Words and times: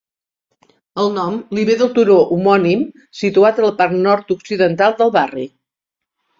El 1.03 1.11
nom 1.17 1.35
li 1.57 1.65
ve 1.71 1.75
del 1.83 1.91
turó 1.99 2.17
homònim, 2.37 2.83
situat 3.21 3.63
a 3.63 3.67
la 3.69 3.71
part 3.85 3.97
nord-occidental 4.09 5.01
del 5.05 5.17
barri. 5.21 5.49